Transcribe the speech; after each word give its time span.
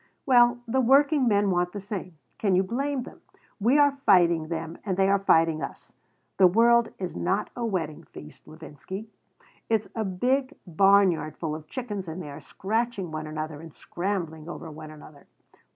"Well, 0.25 0.57
the 0.67 0.81
working 0.81 1.27
men 1.27 1.51
want 1.51 1.73
the 1.73 1.79
same. 1.79 2.17
Can 2.39 2.55
you 2.55 2.63
blame 2.63 3.03
them? 3.03 3.21
We 3.59 3.77
are 3.77 3.99
fighting 4.07 4.47
them 4.47 4.79
and 4.83 4.97
they 4.97 5.07
are 5.07 5.19
fighting 5.19 5.61
us. 5.61 5.93
The 6.37 6.47
world 6.47 6.89
is 6.97 7.15
not 7.15 7.51
a 7.55 7.63
wedding 7.63 8.05
feast, 8.05 8.47
Levinsky. 8.47 9.09
It 9.69 9.81
is 9.81 9.89
a 9.93 10.03
big 10.03 10.55
barn 10.65 11.11
yard 11.11 11.37
full 11.37 11.53
of 11.53 11.67
chickens 11.67 12.07
and 12.07 12.19
they 12.19 12.31
are 12.31 12.41
scratching 12.41 13.11
one 13.11 13.27
another, 13.27 13.61
and 13.61 13.71
scrambling 13.75 14.49
over 14.49 14.71
one 14.71 14.89
another. 14.89 15.27